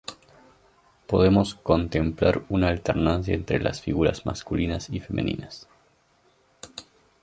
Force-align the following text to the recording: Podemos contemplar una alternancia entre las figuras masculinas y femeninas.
Podemos 1.05 1.53
contemplar 1.53 2.41
una 2.49 2.69
alternancia 2.69 3.35
entre 3.35 3.59
las 3.59 3.81
figuras 3.81 4.25
masculinas 4.25 4.89
y 4.89 4.99
femeninas. 4.99 5.67